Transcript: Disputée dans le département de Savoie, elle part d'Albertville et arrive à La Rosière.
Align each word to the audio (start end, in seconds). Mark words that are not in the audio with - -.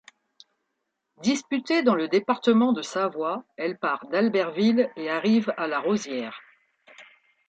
Disputée 1.21 1.83
dans 1.83 1.93
le 1.93 2.07
département 2.07 2.73
de 2.73 2.81
Savoie, 2.81 3.43
elle 3.55 3.77
part 3.77 4.07
d'Albertville 4.07 4.89
et 4.95 5.11
arrive 5.11 5.53
à 5.57 5.67
La 5.67 5.79
Rosière. 5.79 6.41